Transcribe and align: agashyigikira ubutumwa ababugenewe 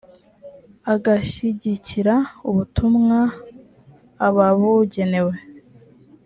agashyigikira 0.93 2.15
ubutumwa 2.49 3.19
ababugenewe 4.27 5.35